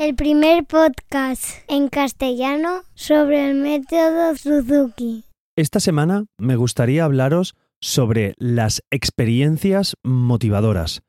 [0.00, 5.24] el primer podcast en castellano sobre el método Suzuki.
[5.56, 11.02] Esta semana me gustaría hablaros sobre las experiencias motivadoras.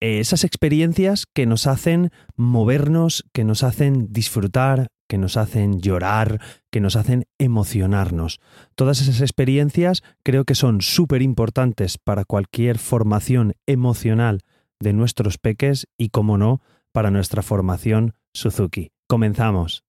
[0.00, 6.40] Eh, esas experiencias que nos hacen movernos, que nos hacen disfrutar, que nos hacen llorar,
[6.70, 8.40] que nos hacen emocionarnos.
[8.76, 14.40] Todas esas experiencias creo que son súper importantes para cualquier formación emocional
[14.80, 16.62] de nuestros peques y, como no,
[16.92, 18.90] para nuestra formación Suzuki.
[19.08, 19.82] Comenzamos.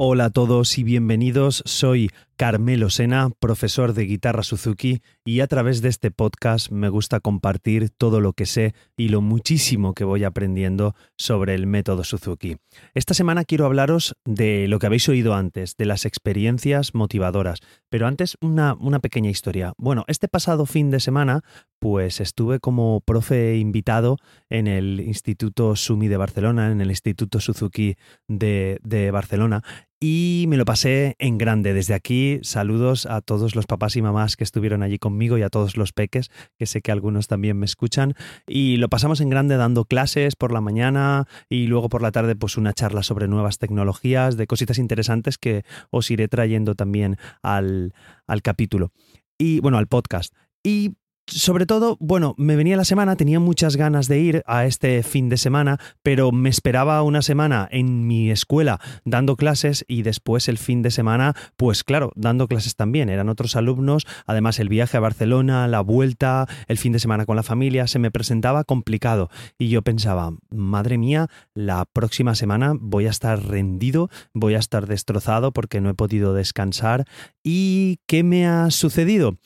[0.00, 1.62] Hola a todos y bienvenidos.
[1.66, 7.18] Soy Carmelo Sena, profesor de guitarra Suzuki, y a través de este podcast me gusta
[7.18, 12.56] compartir todo lo que sé y lo muchísimo que voy aprendiendo sobre el método Suzuki.
[12.94, 17.58] Esta semana quiero hablaros de lo que habéis oído antes, de las experiencias motivadoras,
[17.90, 19.72] pero antes una, una pequeña historia.
[19.76, 21.42] Bueno, este pasado fin de semana
[21.80, 24.16] pues estuve como profe invitado
[24.48, 27.96] en el Instituto Sumi de Barcelona, en el Instituto Suzuki
[28.28, 29.62] de, de Barcelona,
[30.00, 31.74] y me lo pasé en grande.
[31.74, 35.48] Desde aquí, saludos a todos los papás y mamás que estuvieron allí conmigo y a
[35.48, 38.14] todos los peques, que sé que algunos también me escuchan.
[38.46, 42.36] Y lo pasamos en grande dando clases por la mañana y luego por la tarde,
[42.36, 47.94] pues una charla sobre nuevas tecnologías, de cositas interesantes que os iré trayendo también al,
[48.26, 48.92] al capítulo.
[49.38, 50.34] Y bueno, al podcast.
[50.62, 50.96] Y
[51.28, 55.28] sobre todo, bueno, me venía la semana, tenía muchas ganas de ir a este fin
[55.28, 60.58] de semana, pero me esperaba una semana en mi escuela dando clases y después el
[60.58, 63.08] fin de semana, pues claro, dando clases también.
[63.08, 67.36] Eran otros alumnos, además el viaje a Barcelona, la vuelta, el fin de semana con
[67.36, 73.06] la familia, se me presentaba complicado y yo pensaba, madre mía, la próxima semana voy
[73.06, 77.04] a estar rendido, voy a estar destrozado porque no he podido descansar.
[77.42, 79.36] ¿Y qué me ha sucedido?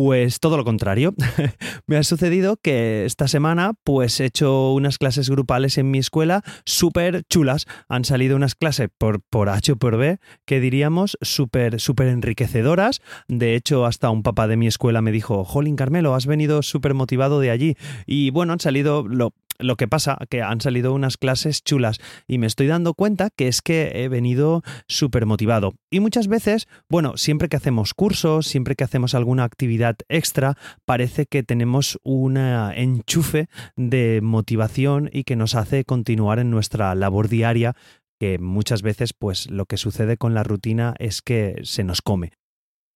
[0.00, 1.12] Pues todo lo contrario.
[1.88, 6.44] Me ha sucedido que esta semana pues he hecho unas clases grupales en mi escuela
[6.64, 7.66] súper chulas.
[7.88, 13.02] Han salido unas clases por, por H o por B que diríamos súper súper enriquecedoras.
[13.26, 16.94] De hecho, hasta un papá de mi escuela me dijo, Jolín Carmelo, has venido súper
[16.94, 17.76] motivado de allí.
[18.06, 22.38] Y bueno, han salido lo, lo que pasa que han salido unas clases chulas y
[22.38, 25.74] me estoy dando cuenta que es que he venido súper motivado.
[25.90, 31.26] Y muchas veces, bueno, siempre que hacemos cursos, siempre que hacemos alguna actividad extra, parece
[31.26, 37.74] que tenemos un enchufe de motivación y que nos hace continuar en nuestra labor diaria
[38.18, 42.32] que muchas veces pues lo que sucede con la rutina es que se nos come.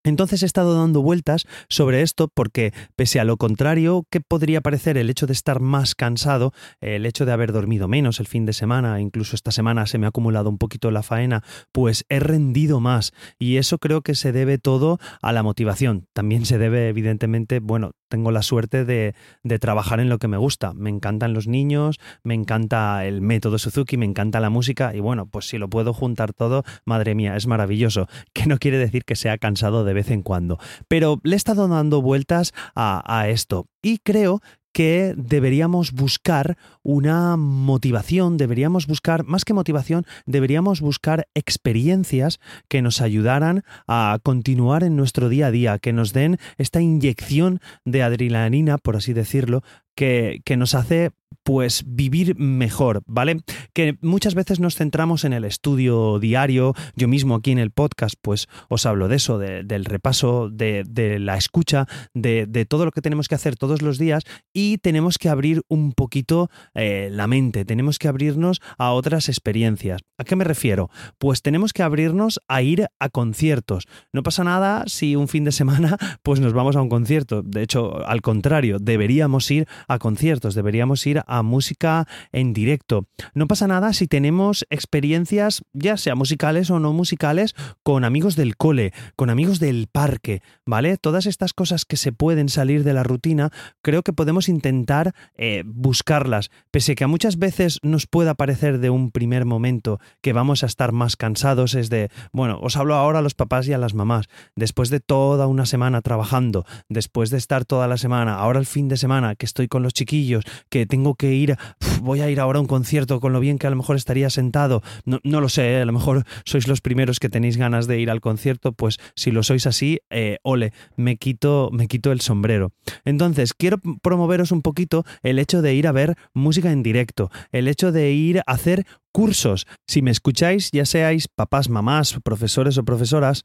[0.04, 4.98] Entonces he estado dando vueltas sobre esto porque, pese a lo contrario que podría parecer
[4.98, 8.52] el hecho de estar más cansado, el hecho de haber dormido menos el fin de
[8.52, 11.42] semana, incluso esta semana se me ha acumulado un poquito la faena,
[11.72, 16.06] pues he rendido más y eso creo que se debe todo a la motivación.
[16.12, 20.36] También se debe, evidentemente, bueno, tengo la suerte de, de, trabajar en lo que me
[20.36, 20.74] gusta.
[20.74, 25.24] Me encantan los niños, me encanta el método Suzuki, me encanta la música y bueno,
[25.24, 28.06] pues si lo puedo juntar todo, madre mía, es maravilloso.
[28.34, 30.58] Que no quiere decir que sea cansado de vez en cuando.
[30.88, 34.40] Pero le he estado dando vueltas a, a esto y creo
[34.72, 43.00] que deberíamos buscar una motivación, deberíamos buscar, más que motivación, deberíamos buscar experiencias que nos
[43.00, 48.78] ayudaran a continuar en nuestro día a día, que nos den esta inyección de adrenalina,
[48.78, 49.62] por así decirlo,
[49.94, 51.10] que, que nos hace
[51.42, 53.40] pues vivir mejor, ¿vale?
[53.72, 58.14] Que muchas veces nos centramos en el estudio diario, yo mismo aquí en el podcast
[58.20, 60.84] pues os hablo de eso, del repaso, de,
[61.18, 64.22] la escucha, de, de, todo lo que tenemos que hacer todos los días
[64.52, 70.00] y tenemos que abrir un poquito eh, la mente, tenemos que abrirnos a otras experiencias.
[70.18, 70.90] ¿A qué me refiero?
[71.18, 73.86] Pues tenemos que abrirnos a ir a conciertos.
[74.12, 77.62] No pasa nada si un fin de semana pues nos vamos a un concierto, de
[77.62, 83.06] hecho al contrario, deberíamos ir a conciertos, deberíamos ir a música en directo.
[83.34, 88.56] No pasa nada si tenemos experiencias, ya sea musicales o no musicales, con amigos del
[88.56, 90.96] cole, con amigos del parque, ¿vale?
[90.96, 93.50] Todas estas cosas que se pueden salir de la rutina,
[93.82, 98.90] creo que podemos intentar eh, buscarlas, pese que a muchas veces nos pueda parecer de
[98.90, 103.20] un primer momento que vamos a estar más cansados, es de, bueno, os hablo ahora
[103.20, 104.26] a los papás y a las mamás,
[104.56, 108.88] después de toda una semana trabajando, después de estar toda la semana, ahora el fin
[108.88, 111.56] de semana que estoy con los chiquillos, que tengo que ir,
[112.00, 114.30] voy a ir ahora a un concierto con lo bien que a lo mejor estaría
[114.30, 114.82] sentado.
[115.04, 115.82] No, no lo sé, ¿eh?
[115.82, 119.30] a lo mejor sois los primeros que tenéis ganas de ir al concierto, pues si
[119.30, 122.72] lo sois así, eh, ole, me quito, me quito el sombrero.
[123.04, 127.68] Entonces, quiero promoveros un poquito el hecho de ir a ver música en directo, el
[127.68, 129.66] hecho de ir a hacer cursos.
[129.86, 133.44] Si me escucháis, ya seáis papás, mamás, profesores o profesoras,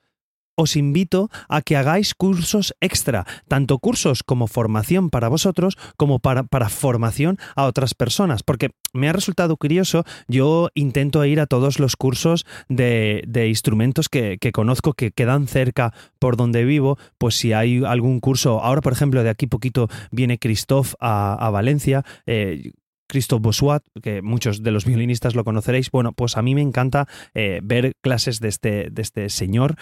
[0.58, 6.44] os invito a que hagáis cursos extra, tanto cursos como formación para vosotros como para,
[6.44, 11.80] para formación a otras personas, porque me ha resultado curioso, yo intento ir a todos
[11.80, 17.84] los cursos de, instrumentos que, conozco que quedan cerca por donde vivo, pues si hay
[17.86, 22.72] algún curso, ahora por ejemplo de aquí poquito viene Christoph a, Valencia, eh,
[23.08, 25.92] Christophe Bossuat, que muchos de los violinistas lo conoceréis.
[25.92, 29.76] Bueno, pues a mí me encanta eh, ver clases de este, este señor,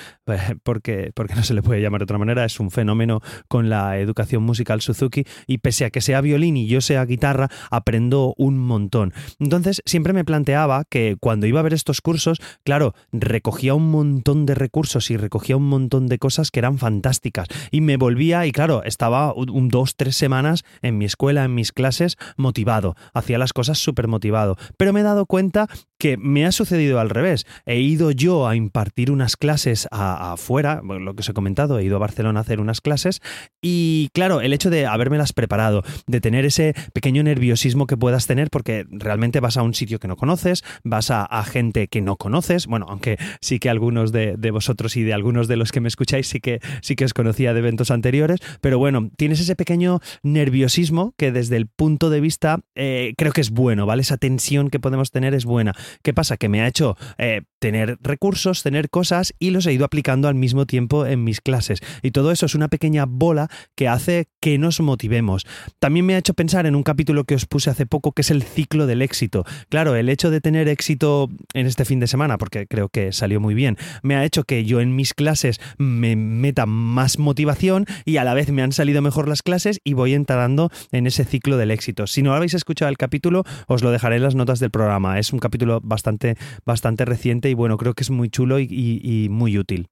[0.63, 3.97] porque, porque no se le puede llamar de otra manera, es un fenómeno con la
[3.99, 8.57] educación musical Suzuki y pese a que sea violín y yo sea guitarra, aprendo un
[8.57, 9.13] montón.
[9.39, 14.45] Entonces, siempre me planteaba que cuando iba a ver estos cursos, claro, recogía un montón
[14.45, 18.51] de recursos y recogía un montón de cosas que eran fantásticas y me volvía y
[18.51, 23.53] claro, estaba un, dos, tres semanas en mi escuela, en mis clases, motivado hacía las
[23.53, 24.57] cosas súper motivado.
[24.77, 25.67] Pero me he dado cuenta
[25.97, 27.45] que me ha sucedido al revés.
[27.65, 31.95] He ido yo a impartir unas clases afuera, lo que os he comentado, he ido
[31.95, 33.21] a Barcelona a hacer unas clases
[33.61, 38.49] y claro, el hecho de habérmelas preparado, de tener ese pequeño nerviosismo que puedas tener
[38.49, 42.65] porque realmente vas a un sitio que no conoces, vas a, gente que no conoces,
[42.65, 46.27] bueno, aunque sí que algunos de, vosotros y de algunos de los que me escucháis
[46.27, 51.13] sí que, sí que os conocía de eventos anteriores, pero bueno, tienes ese pequeño nerviosismo
[51.17, 54.01] que desde el punto de vista eh, creo que es bueno, ¿vale?
[54.01, 55.73] Esa tensión que podemos tener es buena.
[56.01, 56.37] ¿Qué pasa?
[56.37, 60.35] Que me ha hecho eh, tener recursos, tener cosas y los he ido aplicando al
[60.35, 61.79] mismo tiempo en mis clases.
[62.01, 65.45] Y todo eso es una pequeña bola que hace que nos motivemos.
[65.79, 68.31] También me ha hecho pensar en un capítulo que os puse hace poco que es
[68.31, 69.45] el ciclo del éxito.
[69.69, 73.39] Claro, el hecho de tener éxito en este fin de semana, porque creo que salió
[73.39, 78.17] muy bien, me ha hecho que yo en mis clases me meta más motivación y
[78.17, 81.57] a la vez me han salido mejor las clases y voy entrando en ese ciclo
[81.57, 82.07] del éxito.
[82.07, 85.19] Si no habéis escuchado capítulo, os lo dejaré en las notas del programa.
[85.19, 86.35] Es un capítulo bastante,
[86.65, 89.87] bastante reciente y bueno, creo que es muy chulo y muy útil.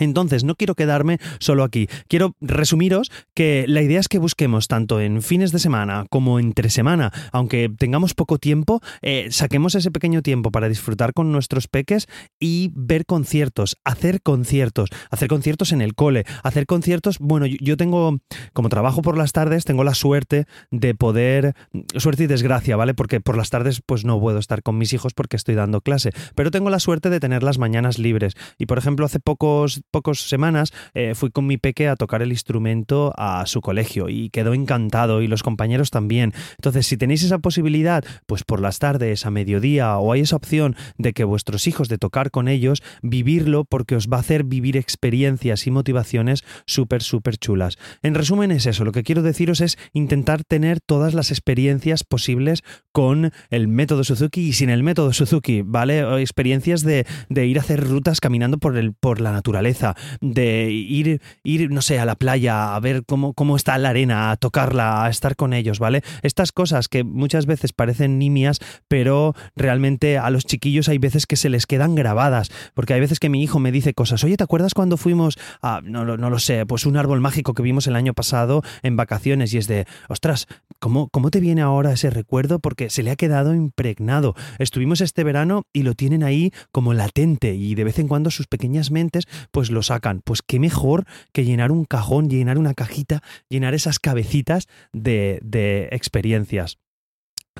[0.00, 1.88] Entonces, no quiero quedarme solo aquí.
[2.08, 6.70] Quiero resumiros que la idea es que busquemos tanto en fines de semana como entre
[6.70, 12.08] semana, aunque tengamos poco tiempo, eh, saquemos ese pequeño tiempo para disfrutar con nuestros peques
[12.38, 17.18] y ver conciertos, hacer conciertos, hacer conciertos en el cole, hacer conciertos.
[17.18, 18.18] Bueno, yo tengo,
[18.52, 21.54] como trabajo por las tardes, tengo la suerte de poder,
[21.96, 22.94] suerte y desgracia, ¿vale?
[22.94, 26.12] Porque por las tardes pues no puedo estar con mis hijos porque estoy dando clase,
[26.34, 28.34] pero tengo la suerte de tener las mañanas libres.
[28.58, 32.30] Y por ejemplo, hace pocos pocas semanas eh, fui con mi peque a tocar el
[32.30, 36.32] instrumento a su colegio y quedó encantado y los compañeros también.
[36.58, 40.76] Entonces, si tenéis esa posibilidad, pues por las tardes, a mediodía, o hay esa opción
[40.98, 44.76] de que vuestros hijos de tocar con ellos, vivirlo porque os va a hacer vivir
[44.76, 47.76] experiencias y motivaciones súper, súper chulas.
[48.02, 52.62] En resumen es eso, lo que quiero deciros es intentar tener todas las experiencias posibles
[52.92, 56.20] con el método Suzuki y sin el método Suzuki, ¿vale?
[56.20, 59.79] experiencias de, de ir a hacer rutas caminando por, el, por la naturaleza
[60.20, 64.30] de ir, ir, no sé, a la playa, a ver cómo, cómo está la arena,
[64.30, 66.02] a tocarla, a estar con ellos, ¿vale?
[66.22, 71.36] Estas cosas que muchas veces parecen nimias, pero realmente a los chiquillos hay veces que
[71.36, 74.44] se les quedan grabadas, porque hay veces que mi hijo me dice cosas, oye, ¿te
[74.44, 77.96] acuerdas cuando fuimos a, no, no lo sé, pues un árbol mágico que vimos el
[77.96, 80.46] año pasado en vacaciones y es de, ostras,
[80.78, 82.58] ¿cómo, cómo te viene ahora ese recuerdo?
[82.58, 84.34] Porque se le ha quedado impregnado.
[84.58, 88.46] Estuvimos este verano y lo tienen ahí como latente y de vez en cuando sus
[88.46, 90.20] pequeñas mentes pues lo sacan.
[90.24, 95.88] Pues qué mejor que llenar un cajón, llenar una cajita, llenar esas cabecitas de, de
[95.92, 96.78] experiencias.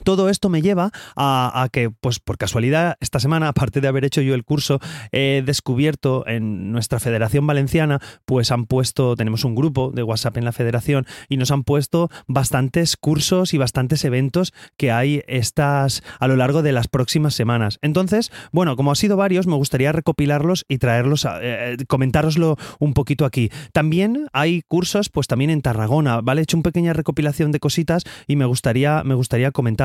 [0.04, 4.20] Todo esto me lleva a, que, pues por casualidad, esta semana, aparte de haber hecho
[4.20, 4.80] yo el curso,
[5.12, 10.44] he descubierto en nuestra Federación Valenciana, pues han puesto, tenemos un grupo de WhatsApp en
[10.44, 16.28] la Federación y nos han puesto bastantes cursos y bastantes eventos que hay estas a
[16.28, 17.78] lo largo de las próximas semanas.
[17.82, 22.94] Entonces, bueno, como ha sido varios, me gustaría recopilarlos y traerlos, a, eh, comentároslo un
[22.94, 23.50] poquito aquí.
[23.72, 26.40] También hay cursos, pues también en Tarragona, ¿vale?
[26.40, 29.79] He hecho una pequeña recopilación de cositas y me gustaría, me gustaría comentar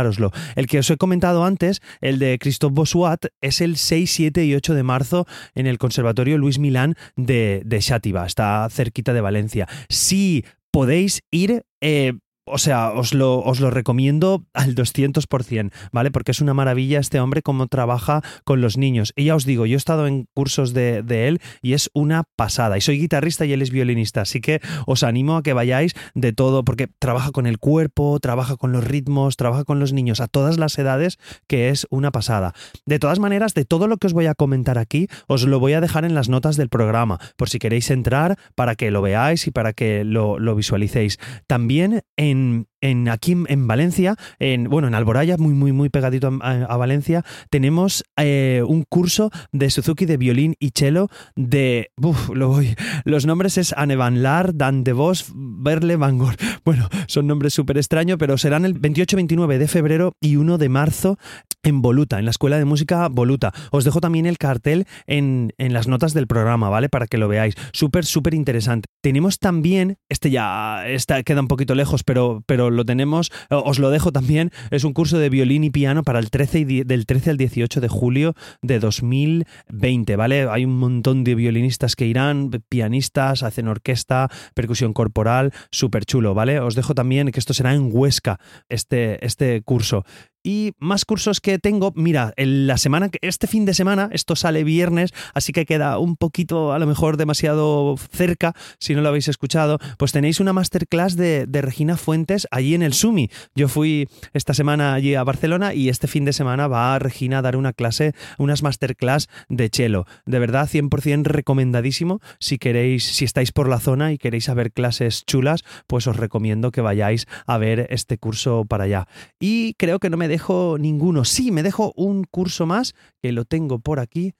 [0.55, 4.55] el que os he comentado antes, el de Christophe Bossuat, es el 6, 7 y
[4.55, 9.67] 8 de marzo en el Conservatorio Luis Milán de, de está cerquita de Valencia.
[9.89, 12.13] Si podéis ir, eh,
[12.47, 16.11] o sea, os lo, os lo recomiendo al 200%, ¿vale?
[16.11, 19.13] Porque es una maravilla este hombre cómo trabaja con los niños.
[19.15, 22.23] Y ya os digo, yo he estado en cursos de, de, él y es una
[22.35, 22.77] pasada.
[22.77, 26.33] Y soy guitarrista y él es violinista, así que os animo a que vayáis de
[26.33, 30.27] todo, porque trabaja con el cuerpo, trabaja con los ritmos, trabaja con los niños a
[30.27, 32.53] todas las edades, que es una pasada.
[32.85, 35.73] De todas maneras, de todo lo que os voy a comentar aquí, os lo voy
[35.73, 39.47] a dejar en las notas del programa, por si queréis entrar, para que lo veáis
[39.47, 41.17] y para que lo, lo visualicéis.
[41.47, 46.31] También en en, en aquí en, Valencia, en, bueno, en Alboraya, muy, muy, muy pegadito
[46.41, 52.49] a, Valencia, tenemos eh, un curso de Suzuki de violín y cello de, uf, lo
[52.49, 56.35] voy, los nombres es Anne Van Laar, Dan de Vos, Berle Van Gogh.
[56.65, 61.19] Bueno, son nombres súper extraños, pero serán el 28-29 de febrero y 1 de marzo
[61.61, 63.53] en Voluta, en la Escuela de Música Voluta.
[63.71, 66.89] Os dejo también el cartel en, en las notas del programa, ¿vale?
[66.89, 67.55] Para que lo veáis.
[67.71, 68.87] Súper, súper interesante.
[69.01, 73.89] Tenemos también, este ya está, queda un poquito lejos, pero, pero lo tenemos, os lo
[73.89, 77.31] dejo también, es un curso de violín y piano para el 13 y del 13
[77.31, 80.47] al 18 de julio de 2020, ¿vale?
[80.49, 86.59] Hay un montón de violinistas que irán, pianistas, hacen orquesta, percusión corporal, súper chulo, ¿vale?
[86.59, 90.05] Os dejo también que esto será en Huesca, este, este curso.
[90.45, 94.63] Y más cursos que tengo, mira, en la semana, este fin de semana, esto sale
[94.63, 99.27] viernes, así que queda un poquito, a lo mejor demasiado cerca, si no lo habéis
[99.27, 103.31] escuchado, pues tenéis una masterclass de, de Regina Fuentes allí en el Sumi.
[103.55, 107.41] Yo fui esta semana allí a Barcelona y este fin de semana va Regina a
[107.41, 110.05] dar una clase, unas masterclass de cello.
[110.27, 112.19] De verdad, 100% recomendadísimo.
[112.39, 116.69] Si queréis, si estáis por la zona y queréis saber clases chulas, pues os recomiendo
[116.69, 119.07] que vayáis a ver este curso para allá.
[119.39, 121.23] Y creo que no me dejo ninguno.
[121.23, 124.33] Sí, me dejo un curso más que lo tengo por aquí,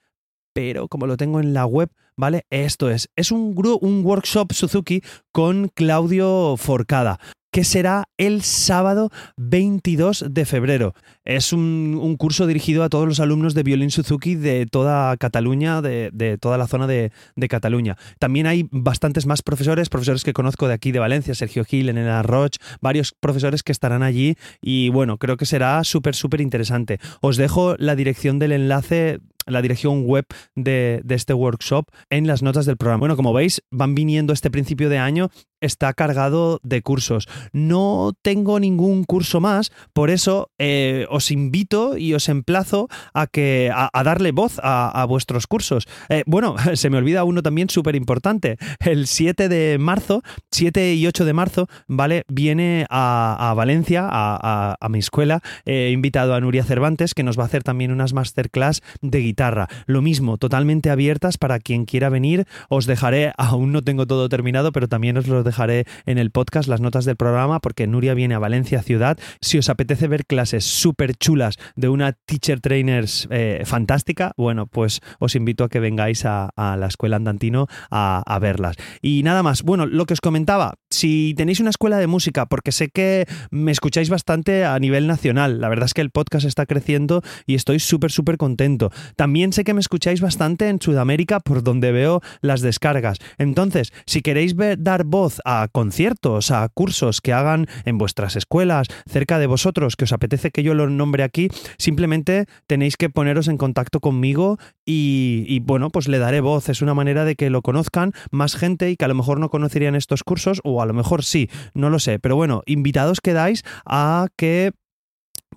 [0.53, 2.45] pero como lo tengo en la web, ¿vale?
[2.49, 7.19] Esto es, es un, un workshop Suzuki con Claudio Forcada
[7.55, 10.93] que será el sábado 22 de febrero.
[11.23, 16.37] Es un, curso dirigido a todos los alumnos de violín Suzuki de toda Cataluña, de,
[16.41, 17.13] toda la zona de,
[17.47, 17.95] Cataluña.
[18.19, 22.21] También hay bastantes más profesores, profesores que conozco de aquí de Valencia, Sergio Gil, Elena
[22.23, 26.99] Roche, varios profesores que estarán allí y bueno, creo que será súper, súper interesante.
[27.21, 32.41] Os dejo la dirección del enlace la dirección web de, de, este workshop en las
[32.41, 33.01] notas del programa.
[33.01, 35.29] Bueno, como veis, van viniendo este principio de año
[35.65, 37.27] está cargado de cursos.
[37.51, 43.71] No tengo ningún curso más, por eso eh, os invito y os emplazo a que
[43.73, 45.87] a, darle voz a, vuestros cursos.
[46.09, 48.57] Eh, bueno, se me olvida uno también súper importante.
[48.79, 52.23] El 7 de marzo, 7 y 8 de marzo, ¿vale?
[52.27, 55.41] Viene a, Valencia, a, mi escuela.
[55.65, 59.67] He invitado a Nuria Cervantes, que nos va a hacer también unas masterclass de guitarra.
[59.85, 62.45] Lo mismo, totalmente abiertas para quien quiera venir.
[62.69, 66.67] Os dejaré, aún no tengo todo terminado, pero también os lo dejaré en el podcast
[66.67, 69.17] las notas del programa porque Nuria viene a Valencia ciudad.
[69.41, 75.01] Si os apetece ver clases súper chulas de una teacher trainers eh, fantástica, bueno, pues
[75.19, 78.75] os invito a que vengáis a, la escuela Andantino a, a, verlas.
[79.01, 82.71] Y nada más, bueno, lo que os comentaba, si tenéis una escuela de música, porque
[82.71, 86.65] sé que me escucháis bastante a nivel nacional, la verdad es que el podcast está
[86.65, 88.91] creciendo y estoy súper, súper contento.
[89.15, 93.19] También sé que me escucháis bastante en Sudamérica por donde veo las descargas.
[93.37, 98.87] Entonces, si queréis ver, dar voz a conciertos, a cursos que hagan en vuestras escuelas,
[99.09, 103.47] cerca de vosotros, que os apetece que yo lo nombre aquí, simplemente tenéis que poneros
[103.47, 106.69] en contacto conmigo y, bueno, pues le daré voz.
[106.69, 109.49] Es una manera de que lo conozcan más gente y que a lo mejor no
[109.49, 112.19] conocerían estos cursos o a lo mejor sí, no lo sé.
[112.19, 114.73] Pero bueno, invitados quedáis a que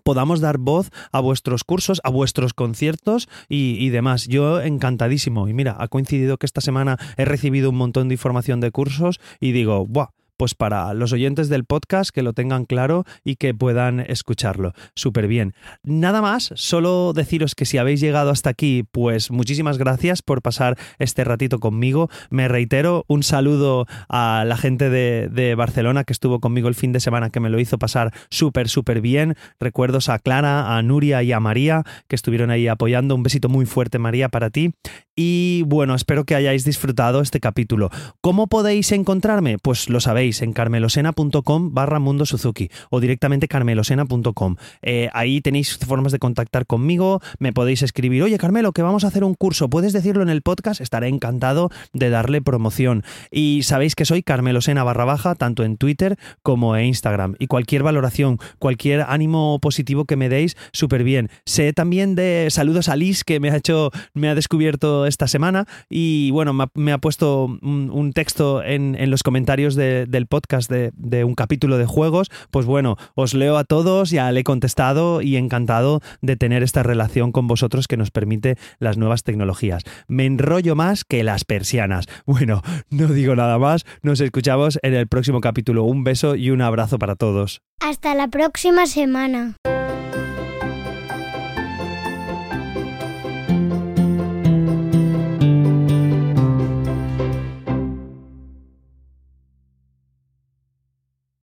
[0.08, 4.26] podamos dar voz a vuestros cursos, a vuestros conciertos y, demás.
[4.26, 5.48] Yo encantadísimo.
[5.48, 9.20] Y mira, ha coincidido que esta semana he recibido un montón de información de cursos
[9.38, 10.17] y digo, ¡buah!
[10.38, 14.72] Pues para los oyentes del podcast que lo tengan claro y que puedan escucharlo.
[14.94, 15.52] Súper bien.
[15.82, 20.78] Nada más, solo deciros que si habéis llegado hasta aquí, pues muchísimas gracias por pasar
[20.98, 22.08] este ratito conmigo.
[22.30, 27.00] Me reitero, un saludo a la gente de, Barcelona que estuvo conmigo el fin de
[27.00, 29.34] semana, que me lo hizo pasar súper, súper bien.
[29.58, 33.16] Recuerdos a Clara, a Nuria y a María, que estuvieron ahí apoyando.
[33.16, 34.72] Un besito muy fuerte, María, para ti.
[35.16, 37.90] Y bueno, espero que hayáis disfrutado este capítulo.
[38.20, 39.56] ¿Cómo podéis encontrarme?
[39.58, 44.56] Pues lo sabéis en carmelosena.com barra Mundo Suzuki o directamente carmelosena.com.
[44.82, 49.08] Eh, ahí tenéis formas de contactar conmigo, me podéis escribir, oye Carmelo, que vamos a
[49.08, 50.80] hacer un curso, ¿puedes decirlo en el podcast?
[50.80, 53.04] Estaré encantado de darle promoción.
[53.30, 57.34] Y sabéis que soy carmelosena barra baja, tanto en Twitter como en Instagram.
[57.38, 61.30] Y cualquier valoración, cualquier ánimo positivo que me deis, súper bien.
[61.44, 65.66] Sé también de saludos a Liz, que me ha hecho, me ha descubierto esta semana
[65.88, 69.74] y bueno, me ha, puesto un, texto en, los comentarios
[70.18, 74.40] del podcast de, un capítulo de juegos, pues bueno, os leo a todos, ya le
[74.40, 79.22] he contestado y encantado de tener esta relación con vosotros que nos permite las nuevas
[79.22, 79.84] tecnologías.
[80.08, 82.06] Me enrollo más que las persianas.
[82.38, 85.84] Bueno, no digo nada más, nos escuchamos en el próximo capítulo.
[85.84, 87.62] Un beso y un abrazo para todos.
[87.80, 89.56] Hasta la próxima semana.